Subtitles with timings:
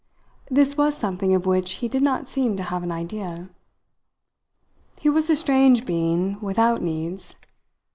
[0.49, 3.51] This was something of which he did not seem to have an idea.
[4.97, 7.35] He was a strange being without needs.